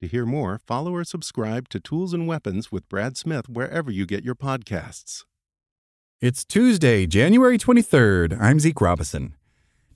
To 0.00 0.08
hear 0.08 0.24
more, 0.24 0.58
follow 0.66 0.94
or 0.94 1.04
subscribe 1.04 1.68
to 1.68 1.78
Tools 1.78 2.14
and 2.14 2.26
Weapons 2.26 2.72
with 2.72 2.88
Brad 2.88 3.18
Smith 3.18 3.50
wherever 3.50 3.90
you 3.90 4.06
get 4.06 4.24
your 4.24 4.34
podcasts. 4.34 5.24
It's 6.22 6.42
Tuesday, 6.42 7.06
January 7.06 7.58
23rd. 7.58 8.34
I'm 8.40 8.60
Zeke 8.60 8.80
Robison. 8.80 9.34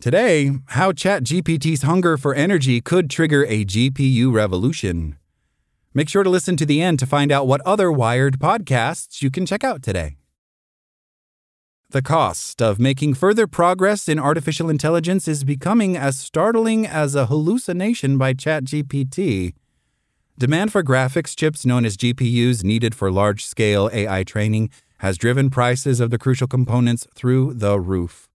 Today, 0.00 0.50
how 0.66 0.92
ChatGPT's 0.92 1.84
hunger 1.84 2.18
for 2.18 2.34
energy 2.34 2.82
could 2.82 3.08
trigger 3.08 3.46
a 3.46 3.64
GPU 3.64 4.30
revolution. 4.30 5.16
Make 5.94 6.10
sure 6.10 6.22
to 6.22 6.28
listen 6.28 6.58
to 6.58 6.66
the 6.66 6.82
end 6.82 6.98
to 6.98 7.06
find 7.06 7.32
out 7.32 7.46
what 7.46 7.62
other 7.62 7.90
Wired 7.90 8.38
podcasts 8.38 9.22
you 9.22 9.30
can 9.30 9.46
check 9.46 9.64
out 9.64 9.82
today. 9.82 10.18
The 11.88 12.02
cost 12.02 12.60
of 12.60 12.78
making 12.78 13.14
further 13.14 13.46
progress 13.46 14.06
in 14.06 14.18
artificial 14.18 14.68
intelligence 14.68 15.26
is 15.26 15.44
becoming 15.44 15.96
as 15.96 16.18
startling 16.18 16.86
as 16.86 17.14
a 17.14 17.24
hallucination 17.24 18.18
by 18.18 18.34
ChatGPT 18.34 19.54
Demand 20.36 20.72
for 20.72 20.82
graphics 20.82 21.36
chips 21.36 21.64
known 21.64 21.84
as 21.84 21.96
GPUs 21.96 22.64
needed 22.64 22.92
for 22.92 23.08
large 23.08 23.44
scale 23.44 23.88
AI 23.92 24.24
training 24.24 24.68
has 24.98 25.16
driven 25.16 25.48
prices 25.48 26.00
of 26.00 26.10
the 26.10 26.18
crucial 26.18 26.48
components 26.48 27.06
through 27.14 27.54
the 27.54 27.78
roof. 27.78 28.28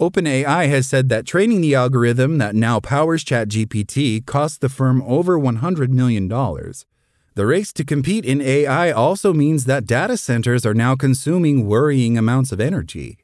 OpenAI 0.00 0.68
has 0.68 0.88
said 0.88 1.08
that 1.08 1.24
training 1.24 1.60
the 1.60 1.72
algorithm 1.72 2.38
that 2.38 2.56
now 2.56 2.80
powers 2.80 3.24
ChatGPT 3.24 4.26
cost 4.26 4.60
the 4.60 4.68
firm 4.68 5.00
over 5.02 5.38
$100 5.38 5.90
million. 5.90 6.26
The 6.26 7.46
race 7.46 7.72
to 7.74 7.84
compete 7.84 8.24
in 8.24 8.40
AI 8.42 8.90
also 8.90 9.32
means 9.32 9.66
that 9.66 9.86
data 9.86 10.16
centers 10.16 10.66
are 10.66 10.74
now 10.74 10.96
consuming 10.96 11.68
worrying 11.68 12.18
amounts 12.18 12.50
of 12.50 12.60
energy. 12.60 13.18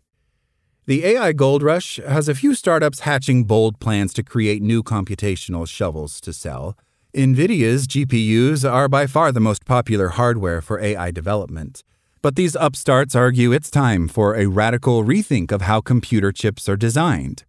The 0.87 1.05
AI 1.05 1.33
gold 1.33 1.65
rush 1.65 1.98
has 2.06 2.28
a 2.28 2.37
few 2.37 2.55
startups 2.55 3.00
hatching 3.00 3.44
bold 3.44 3.81
plans 3.81 4.12
to 4.15 4.22
create 4.22 4.62
new 4.62 4.84
computational 4.84 5.66
shovels 5.66 6.21
to 6.21 6.32
sell. 6.32 6.77
NVIDIA's 7.15 7.87
GPUs 7.87 8.65
are 8.67 8.89
by 8.89 9.06
far 9.06 9.33
the 9.33 9.39
most 9.41 9.67
popular 9.67 10.09
hardware 10.09 10.62
for 10.62 10.81
AI 10.81 11.11
development. 11.11 11.84
But 12.23 12.37
these 12.37 12.56
upstarts 12.56 13.15
argue 13.15 13.53
it's 13.53 13.71
time 13.71 14.09
for 14.09 14.34
a 14.34 14.47
radical 14.47 15.05
rethink 15.05 15.53
of 15.53 15.61
how 15.61 15.83
computer 15.83 16.33
chips 16.33 16.71
are 16.71 16.77
designed. 16.77 17.45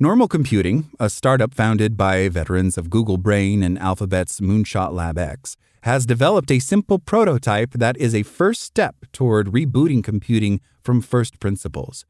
Normal 0.00 0.26
Computing, 0.26 0.90
a 0.98 1.08
startup 1.08 1.54
founded 1.54 1.96
by 1.96 2.28
veterans 2.28 2.76
of 2.76 2.90
Google 2.90 3.18
Brain 3.18 3.62
and 3.62 3.78
Alphabet's 3.78 4.40
Moonshot 4.40 4.92
Lab 4.92 5.16
X, 5.16 5.56
has 5.82 6.04
developed 6.04 6.50
a 6.50 6.58
simple 6.58 6.98
prototype 6.98 7.74
that 7.74 7.96
is 7.98 8.16
a 8.16 8.24
first 8.24 8.62
step 8.62 8.96
toward 9.12 9.52
rebooting 9.52 10.02
computing 10.02 10.60
from 10.82 11.00
first 11.00 11.38
principles. 11.38 12.04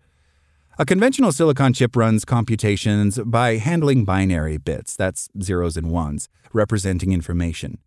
A 0.80 0.86
conventional 0.86 1.32
silicon 1.32 1.72
chip 1.72 1.96
runs 1.96 2.24
computations 2.24 3.18
by 3.18 3.56
handling 3.56 4.04
binary 4.04 4.58
bits, 4.58 4.94
that's 4.94 5.28
zeros 5.42 5.76
and 5.76 5.90
ones, 5.90 6.28
representing 6.52 7.12
information. 7.12 7.78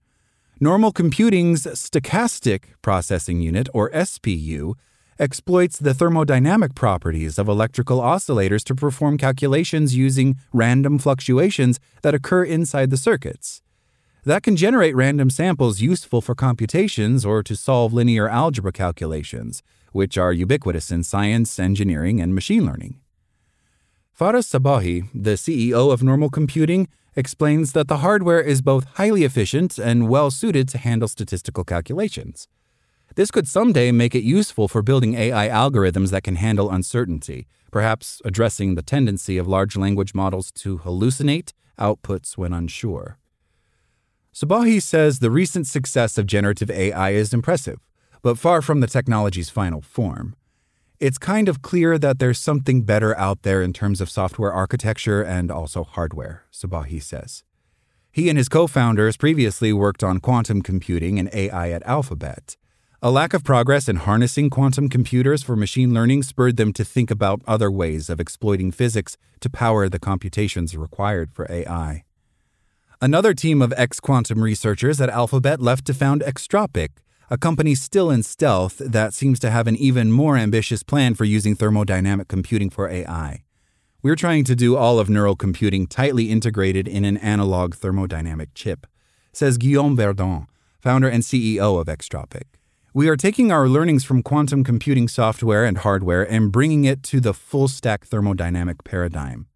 Normal 0.60 0.92
computing's 0.92 1.64
stochastic 1.64 2.64
processing 2.82 3.40
unit, 3.40 3.70
or 3.74 3.90
SPU, 3.92 4.74
exploits 5.18 5.80
the 5.80 5.94
thermodynamic 5.94 6.76
properties 6.76 7.40
of 7.40 7.48
electrical 7.48 8.02
oscillators 8.02 8.62
to 8.66 8.76
perform 8.76 9.18
calculations 9.18 9.96
using 9.96 10.36
random 10.52 11.00
fluctuations 11.00 11.80
that 12.02 12.14
occur 12.14 12.44
inside 12.44 12.90
the 12.90 12.98
circuits. 12.98 13.62
That 14.26 14.44
can 14.44 14.58
generate 14.58 14.98
random 14.98 15.30
samples 15.30 15.80
useful 15.80 16.20
for 16.20 16.36
computations 16.36 17.24
or 17.26 17.42
to 17.42 17.56
solve 17.56 17.94
linear 17.94 18.28
algebra 18.28 18.74
calculations 18.74 19.64
which 19.92 20.18
are 20.18 20.34
ubiquitous 20.34 20.92
in 20.92 21.04
science, 21.04 21.60
engineering, 21.60 22.22
and 22.22 22.34
machine 22.36 22.66
learning. 22.66 23.00
Faris 24.14 24.52
Sbahi, 24.52 25.08
the 25.14 25.32
CEO 25.32 25.92
of 25.92 26.04
Normal 26.04 26.30
Computing, 26.30 26.88
explains 27.16 27.74
that 27.74 27.88
the 27.88 27.98
hardware 27.98 28.42
is 28.42 28.62
both 28.62 28.86
highly 28.96 29.24
efficient 29.24 29.78
and 29.78 30.08
well 30.08 30.32
suited 30.32 30.68
to 30.70 30.78
handle 30.78 31.08
statistical 31.08 31.64
calculations. 31.64 32.48
This 33.16 33.32
could 33.32 33.48
someday 33.48 33.92
make 33.92 34.16
it 34.16 34.24
useful 34.24 34.68
for 34.68 34.82
building 34.82 35.16
AI 35.16 35.50
algorithms 35.50 36.12
that 36.12 36.24
can 36.24 36.36
handle 36.36 36.72
uncertainty, 36.72 37.48
perhaps 37.72 38.22
addressing 38.24 38.76
the 38.76 38.82
tendency 38.82 39.38
of 39.38 39.48
large 39.48 39.76
language 39.76 40.14
models 40.14 40.52
to 40.54 40.78
hallucinate 40.80 41.52
outputs 41.78 42.38
when 42.38 42.54
unsure. 42.54 43.18
Sbahi 44.34 44.82
says 44.82 45.20
the 45.20 45.32
recent 45.32 45.68
success 45.68 46.18
of 46.18 46.26
generative 46.26 46.72
AI 46.72 47.10
is 47.10 47.34
impressive 47.34 47.80
but 48.22 48.38
far 48.38 48.62
from 48.62 48.80
the 48.80 48.88
technology's 48.88 49.50
final 49.50 49.82
form. 49.82 50.36
It's 51.00 51.18
kind 51.18 51.50
of 51.50 51.62
clear 51.62 51.98
that 51.98 52.20
there's 52.20 52.40
something 52.40 52.84
better 52.84 53.18
out 53.18 53.42
there 53.42 53.64
in 53.64 53.74
terms 53.74 54.02
of 54.02 54.10
software 54.10 54.54
architecture 54.54 55.24
and 55.24 55.50
also 55.50 55.84
hardware, 55.84 56.44
Sbahi 56.54 57.02
says. 57.02 57.44
He 58.12 58.30
and 58.30 58.38
his 58.38 58.50
co 58.50 58.68
founders 58.68 59.18
previously 59.18 59.74
worked 59.74 60.04
on 60.04 60.20
quantum 60.20 60.62
computing 60.62 61.18
and 61.18 61.30
AI 61.34 61.72
at 61.72 61.82
Alphabet. 61.88 62.58
A 63.02 63.10
lack 63.10 63.34
of 63.34 63.44
progress 63.44 63.90
in 63.90 63.96
harnessing 63.96 64.52
quantum 64.52 64.88
computers 64.88 65.42
for 65.42 65.56
machine 65.56 65.92
learning 65.92 66.22
spurred 66.22 66.58
them 66.58 66.72
to 66.74 66.86
think 66.86 67.10
about 67.10 67.42
other 67.48 67.72
ways 67.72 68.10
of 68.10 68.20
exploiting 68.20 68.72
physics 68.72 69.18
to 69.40 69.50
power 69.50 69.90
the 69.90 69.98
computations 69.98 70.78
required 70.78 71.32
for 71.34 71.48
AI. 71.50 72.04
Another 73.02 73.34
team 73.34 73.64
of 73.64 73.74
ex 73.76 74.00
quantum 74.00 74.44
researchers 74.44 75.02
at 75.02 75.10
Alphabet 75.10 75.60
left 75.60 75.86
to 75.86 75.96
found 75.96 76.22
Extropic, 76.22 76.90
a 77.32 77.38
company 77.38 77.74
still 77.74 78.12
in 78.12 78.22
stealth 78.22 78.78
that 78.80 79.14
seems 79.14 79.40
to 79.40 79.50
have 79.50 79.66
an 79.66 79.78
even 79.78 80.12
more 80.12 80.36
ambitious 80.36 80.84
plan 80.84 81.14
for 81.14 81.24
using 81.24 81.56
thermodynamic 81.56 82.28
computing 82.28 82.70
for 82.70 82.90
AI. 82.90 83.42
We're 84.04 84.18
trying 84.18 84.44
to 84.44 84.56
do 84.56 84.76
all 84.76 85.00
of 85.00 85.10
neural 85.10 85.38
computing 85.38 85.88
tightly 85.88 86.30
integrated 86.30 86.90
in 86.90 87.06
an 87.06 87.16
analog 87.16 87.76
thermodynamic 87.76 88.50
chip, 88.54 88.86
says 89.32 89.58
Guillaume 89.58 89.96
Verdon, 89.96 90.48
founder 90.82 91.08
and 91.08 91.24
CEO 91.24 91.80
of 91.80 91.88
Extropic. 91.88 92.44
We 92.94 93.08
are 93.08 93.16
taking 93.16 93.50
our 93.50 93.70
learnings 93.70 94.04
from 94.04 94.24
quantum 94.24 94.66
computing 94.66 95.08
software 95.08 95.64
and 95.64 95.78
hardware 95.78 96.30
and 96.30 96.52
bringing 96.52 96.84
it 96.84 97.02
to 97.04 97.22
the 97.22 97.34
full 97.34 97.70
stack 97.70 98.06
thermodynamic 98.06 98.84
paradigm. 98.84 99.48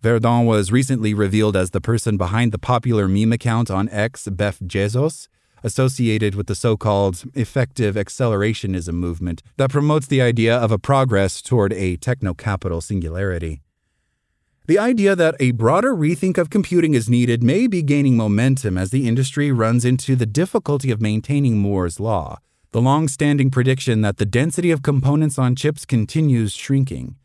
Verdon 0.00 0.46
was 0.46 0.70
recently 0.70 1.12
revealed 1.14 1.56
as 1.56 1.72
the 1.72 1.80
person 1.80 2.16
behind 2.16 2.52
the 2.52 2.58
popular 2.60 3.08
meme 3.08 3.32
account 3.32 3.72
on 3.72 3.88
X, 3.88 4.28
Beff 4.28 4.60
Jezos, 4.60 5.26
associated 5.64 6.36
with 6.36 6.46
the 6.46 6.54
so 6.54 6.76
called 6.76 7.24
effective 7.34 7.96
accelerationism 7.96 8.94
movement 8.94 9.42
that 9.56 9.70
promotes 9.70 10.06
the 10.06 10.22
idea 10.22 10.56
of 10.56 10.70
a 10.70 10.78
progress 10.78 11.42
toward 11.42 11.72
a 11.72 11.96
techno 11.96 12.34
capital 12.34 12.80
singularity. 12.80 13.62
The 14.66 14.78
idea 14.78 15.14
that 15.16 15.34
a 15.40 15.50
broader 15.50 15.94
rethink 15.94 16.38
of 16.38 16.48
computing 16.48 16.94
is 16.94 17.10
needed 17.10 17.42
may 17.42 17.66
be 17.66 17.82
gaining 17.82 18.16
momentum 18.16 18.78
as 18.78 18.90
the 18.90 19.06
industry 19.08 19.50
runs 19.50 19.84
into 19.84 20.16
the 20.16 20.24
difficulty 20.24 20.90
of 20.90 21.02
maintaining 21.02 21.58
Moore's 21.58 22.00
Law, 22.00 22.38
the 22.72 22.80
long 22.80 23.08
standing 23.08 23.50
prediction 23.50 24.00
that 24.00 24.16
the 24.16 24.24
density 24.24 24.70
of 24.70 24.82
components 24.82 25.38
on 25.38 25.54
chips 25.54 25.84
continues 25.84 26.54
shrinking. 26.54 27.16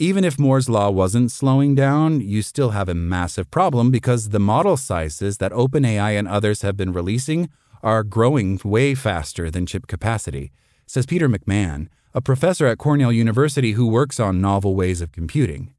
Even 0.00 0.24
if 0.24 0.38
Moore's 0.38 0.68
Law 0.68 0.90
wasn't 0.90 1.32
slowing 1.32 1.74
down, 1.74 2.20
you 2.20 2.42
still 2.42 2.70
have 2.70 2.88
a 2.88 2.94
massive 2.94 3.50
problem 3.50 3.90
because 3.90 4.28
the 4.28 4.38
model 4.38 4.76
sizes 4.76 5.38
that 5.38 5.52
OpenAI 5.52 6.18
and 6.18 6.28
others 6.28 6.62
have 6.62 6.76
been 6.76 6.92
releasing 6.92 7.48
are 7.82 8.02
growing 8.02 8.60
way 8.64 8.94
faster 8.94 9.50
than 9.50 9.66
chip 9.66 9.86
capacity, 9.86 10.52
says 10.86 11.06
Peter 11.06 11.28
McMahon, 11.28 11.88
a 12.14 12.20
professor 12.20 12.66
at 12.66 12.78
Cornell 12.78 13.12
University 13.12 13.72
who 13.72 13.86
works 13.86 14.18
on 14.18 14.40
novel 14.40 14.74
ways 14.74 15.00
of 15.00 15.12
computing. 15.12 15.72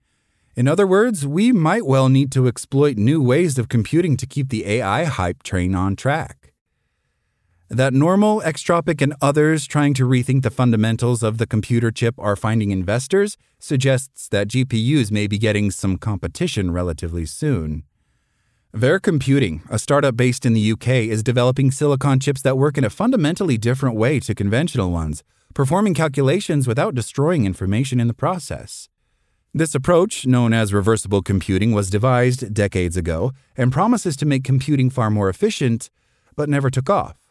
In 0.55 0.67
other 0.67 0.85
words, 0.85 1.25
we 1.25 1.51
might 1.51 1.85
well 1.85 2.09
need 2.09 2.31
to 2.33 2.47
exploit 2.47 2.97
new 2.97 3.21
ways 3.21 3.57
of 3.57 3.69
computing 3.69 4.17
to 4.17 4.25
keep 4.25 4.49
the 4.49 4.65
AI 4.65 5.05
hype 5.05 5.43
train 5.43 5.73
on 5.75 5.95
track. 5.95 6.53
That 7.69 7.93
Normal, 7.93 8.41
Extropic, 8.41 8.99
and 8.99 9.13
others 9.21 9.67
trying 9.67 9.93
to 9.93 10.07
rethink 10.07 10.41
the 10.41 10.49
fundamentals 10.49 11.21
of 11.21 11.37
the 11.37 11.45
computer 11.45 11.91
chip 11.91 12.15
are 12.17 12.35
finding 12.35 12.71
investors 12.71 13.37
suggests 13.59 14.27
that 14.29 14.47
GPUs 14.47 15.11
may 15.11 15.27
be 15.27 15.37
getting 15.37 15.69
some 15.69 15.97
competition 15.97 16.71
relatively 16.71 17.27
soon. 17.27 17.83
Vaire 18.73 18.99
Computing, 18.99 19.63
a 19.71 19.79
startup 19.79 20.15
based 20.15 20.45
in 20.45 20.53
the 20.53 20.71
UK, 20.73 20.89
is 21.09 21.23
developing 21.23 21.71
silicon 21.71 22.19
chips 22.19 22.43
that 22.43 22.55
work 22.55 22.77
in 22.77 22.83
a 22.83 22.89
fundamentally 22.91 23.57
different 23.57 23.95
way 23.95 24.19
to 24.19 24.35
conventional 24.35 24.91
ones, 24.91 25.23
performing 25.55 25.95
calculations 25.95 26.67
without 26.67 26.93
destroying 26.93 27.47
information 27.47 27.99
in 27.99 28.07
the 28.07 28.13
process. 28.13 28.87
This 29.55 29.73
approach, 29.73 30.27
known 30.27 30.53
as 30.53 30.71
reversible 30.71 31.23
computing, 31.23 31.71
was 31.71 31.89
devised 31.89 32.53
decades 32.53 32.95
ago 32.95 33.31
and 33.57 33.71
promises 33.71 34.15
to 34.17 34.27
make 34.27 34.43
computing 34.43 34.91
far 34.91 35.09
more 35.09 35.29
efficient, 35.29 35.89
but 36.35 36.47
never 36.47 36.69
took 36.69 36.91
off. 36.91 37.28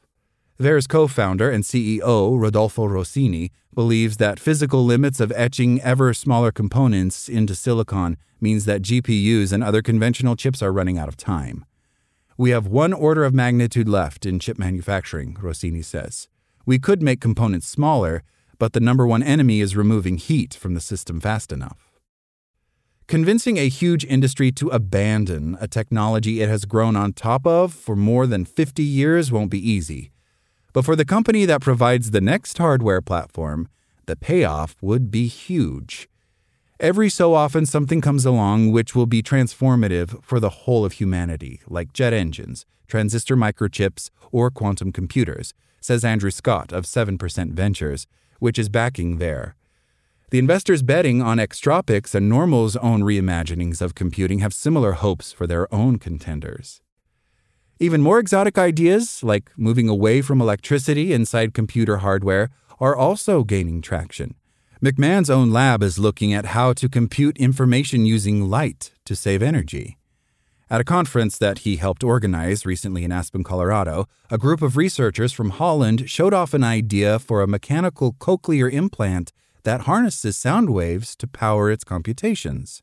Vaire's 0.61 0.89
co 0.89 1.07
founder 1.07 1.49
and 1.49 1.63
CEO, 1.63 2.37
Rodolfo 2.37 2.85
Rossini, 2.85 3.53
believes 3.73 4.17
that 4.17 4.41
physical 4.41 4.85
limits 4.85 5.21
of 5.21 5.33
etching 5.37 5.81
ever 5.83 6.13
smaller 6.13 6.51
components 6.51 7.29
into 7.29 7.55
silicon 7.55 8.17
means 8.41 8.65
that 8.65 8.83
GPUs 8.83 9.53
and 9.53 9.63
other 9.63 9.83
conventional 9.83 10.35
chips 10.35 10.61
are 10.61 10.73
running 10.73 10.99
out 10.99 11.07
of 11.07 11.17
time. 11.17 11.65
We 12.37 12.51
have 12.51 12.67
one 12.67 12.93
order 12.93 13.25
of 13.25 13.33
magnitude 13.33 13.89
left 13.89 14.27
in 14.27 14.41
chip 14.41 14.59
manufacturing, 14.59 15.37
Rossini 15.41 15.83
says. 15.83 16.27
We 16.67 16.81
could 16.81 17.03
make 17.03 17.21
components 17.21 17.69
smaller, 17.69 18.25
but 18.59 18.73
the 18.73 18.81
number 18.81 19.07
one 19.07 19.23
enemy 19.23 19.61
is 19.61 19.77
removing 19.77 20.17
heat 20.17 20.55
from 20.55 20.75
the 20.75 20.81
system 20.81 21.21
fast 21.21 21.53
enough. 21.53 21.93
Convincing 23.07 23.59
a 23.59 23.69
huge 23.69 24.05
industry 24.05 24.51
to 24.53 24.71
abandon 24.71 25.57
a 25.61 25.69
technology 25.69 26.43
it 26.43 26.49
has 26.49 26.65
grown 26.65 26.97
on 26.97 27.13
top 27.13 27.47
of 27.47 27.73
for 27.73 27.95
more 27.95 28.27
than 28.27 28.45
50 28.45 28.83
years 28.83 29.31
won't 29.31 29.51
be 29.53 29.71
easy. 29.71 30.11
But 30.79 30.85
for 30.85 30.95
the 30.95 31.05
company 31.05 31.45
that 31.45 31.61
provides 31.61 32.13
the 32.13 32.21
next 32.21 32.57
hardware 32.57 33.01
platform, 33.03 33.67
the 34.07 34.15
payoff 34.15 34.77
would 34.81 35.11
be 35.11 35.27
huge. 35.27 36.09
Every 36.79 37.11
so 37.11 37.35
often, 37.35 37.67
something 37.67 38.01
comes 38.01 38.25
along 38.25 38.71
which 38.71 38.95
will 38.95 39.07
be 39.07 39.21
transformative 39.21 40.23
for 40.23 40.39
the 40.39 40.51
whole 40.51 40.85
of 40.85 40.93
humanity, 40.93 41.61
like 41.67 41.93
jet 41.93 42.13
engines, 42.13 42.65
transistor 42.87 43.37
microchips, 43.37 44.11
or 44.31 44.53
quantum 44.53 44.93
computers, 44.93 45.53
says 45.81 46.05
Andrew 46.05 46.31
Scott 46.31 46.73
of 46.73 46.85
7% 46.85 47.55
Ventures, 47.55 48.07
which 48.39 48.57
is 48.57 48.69
backing 48.69 49.19
Vaire. 49.19 49.57
The 50.31 50.39
investors 50.39 50.85
betting 50.85 51.21
on 51.21 51.39
Extropics 51.39 52.15
and 52.15 52.29
Normal's 52.29 52.77
own 52.77 53.01
reimaginings 53.01 53.83
of 53.83 53.97
computing 53.97 54.39
have 54.39 54.55
similar 54.55 54.93
hopes 54.93 55.33
for 55.33 55.49
their 55.49 55.67
own 55.75 55.99
contenders. 55.99 56.81
Even 57.81 58.03
more 58.03 58.19
exotic 58.19 58.59
ideas, 58.59 59.23
like 59.23 59.53
moving 59.57 59.89
away 59.89 60.21
from 60.21 60.41
electricity 60.41 61.13
inside 61.13 61.55
computer 61.55 61.99
hardware, 61.99 62.51
are 62.81 62.97
also 62.97 63.45
gaining 63.45 63.81
traction. 63.81 64.35
McMahon's 64.83 65.31
own 65.31 65.53
lab 65.53 65.83
is 65.83 65.99
looking 65.99 66.33
at 66.33 66.47
how 66.47 66.73
to 66.73 66.89
compute 66.89 67.37
information 67.39 68.05
using 68.05 68.51
light 68.51 68.93
to 69.05 69.15
save 69.15 69.43
energy. 69.43 69.97
At 70.69 70.81
a 70.81 70.85
conference 70.85 71.39
that 71.39 71.61
he 71.61 71.77
helped 71.77 72.03
organize 72.03 72.67
recently 72.67 73.05
in 73.05 73.13
Aspen, 73.13 73.45
Colorado, 73.45 74.07
a 74.29 74.39
group 74.39 74.61
of 74.61 74.77
researchers 74.77 75.33
from 75.33 75.51
Holland 75.51 76.11
showed 76.11 76.35
off 76.35 76.55
an 76.55 76.65
idea 76.65 77.21
for 77.21 77.43
a 77.43 77.47
mechanical 77.47 78.13
cochlear 78.15 78.71
implant 78.71 79.33
that 79.63 79.83
harnesses 79.83 80.37
sound 80.37 80.71
waves 80.71 81.15
to 81.17 81.29
power 81.29 81.71
its 81.71 81.85
computations. 81.85 82.83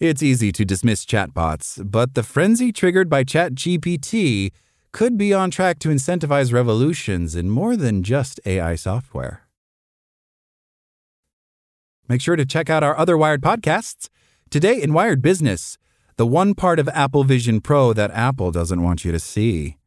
It's 0.00 0.22
easy 0.22 0.50
to 0.52 0.64
dismiss 0.64 1.06
chatbots, 1.06 1.80
but 1.90 2.14
the 2.14 2.22
frenzy 2.22 2.72
triggered 2.72 3.08
by 3.08 3.24
ChatGPT 3.24 4.50
could 4.90 5.16
be 5.16 5.32
on 5.32 5.50
track 5.50 5.78
to 5.80 5.88
incentivize 5.88 6.52
revolutions 6.52 7.34
in 7.34 7.48
more 7.48 7.76
than 7.76 8.02
just 8.02 8.40
AI 8.44 8.74
software. 8.74 9.46
Make 12.08 12.20
sure 12.20 12.36
to 12.36 12.44
check 12.44 12.68
out 12.68 12.82
our 12.82 12.96
other 12.98 13.16
Wired 13.16 13.40
podcasts. 13.40 14.08
Today 14.50 14.82
in 14.82 14.92
Wired 14.92 15.22
Business, 15.22 15.78
the 16.16 16.26
one 16.26 16.54
part 16.54 16.78
of 16.78 16.88
Apple 16.88 17.24
Vision 17.24 17.60
Pro 17.60 17.92
that 17.92 18.10
Apple 18.10 18.50
doesn't 18.50 18.82
want 18.82 19.04
you 19.04 19.12
to 19.12 19.18
see. 19.18 19.78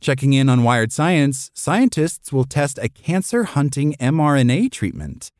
Checking 0.00 0.32
in 0.32 0.48
on 0.48 0.64
Wired 0.64 0.90
Science, 0.90 1.50
scientists 1.54 2.32
will 2.32 2.44
test 2.44 2.78
a 2.78 2.88
cancer 2.88 3.44
hunting 3.44 3.94
mRNA 4.00 4.72
treatment 4.72 5.30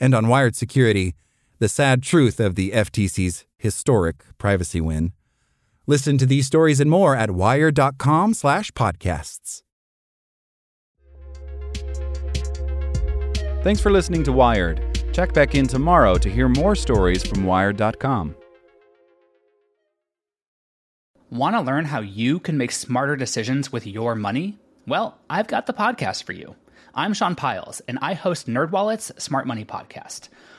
and 0.00 0.14
on 0.14 0.28
Wired 0.28 0.54
Security, 0.54 1.14
the 1.58 1.68
sad 1.68 2.02
truth 2.02 2.40
of 2.40 2.54
the 2.54 2.70
FTC's 2.70 3.44
historic 3.56 4.24
privacy 4.38 4.80
win. 4.80 5.12
Listen 5.86 6.16
to 6.18 6.26
these 6.26 6.46
stories 6.46 6.80
and 6.80 6.90
more 6.90 7.14
at 7.16 7.30
wired.com/podcasts. 7.30 9.62
Thanks 13.62 13.80
for 13.80 13.90
listening 13.90 14.22
to 14.24 14.32
Wired. 14.32 14.80
Check 15.12 15.34
back 15.34 15.54
in 15.56 15.66
tomorrow 15.66 16.16
to 16.16 16.30
hear 16.30 16.48
more 16.48 16.76
stories 16.76 17.26
from 17.26 17.44
wired.com. 17.44 18.36
Want 21.30 21.56
to 21.56 21.60
learn 21.60 21.84
how 21.84 22.00
you 22.00 22.38
can 22.38 22.56
make 22.56 22.72
smarter 22.72 23.16
decisions 23.16 23.72
with 23.72 23.86
your 23.86 24.14
money? 24.14 24.58
Well, 24.86 25.18
I've 25.28 25.48
got 25.48 25.66
the 25.66 25.74
podcast 25.74 26.22
for 26.22 26.32
you. 26.32 26.54
I'm 26.94 27.12
Sean 27.12 27.34
Pyles, 27.34 27.80
and 27.88 27.98
I 28.00 28.14
host 28.14 28.46
NerdWallet's 28.46 29.12
Smart 29.22 29.46
Money 29.46 29.64
Podcast. 29.64 30.28